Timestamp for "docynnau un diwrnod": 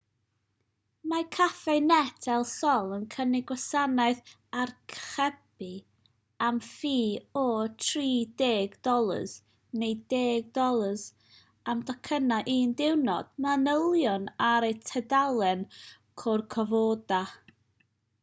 11.91-13.31